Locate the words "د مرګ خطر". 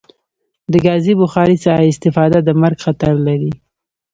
2.43-3.13